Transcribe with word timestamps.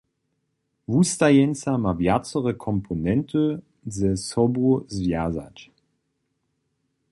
Wustajeńca 0.91 1.71
ma 1.83 1.91
wjacore 1.99 2.53
komponenty 2.65 3.43
ze 3.97 4.09
sobu 4.29 4.67
zwjazać. 4.95 5.57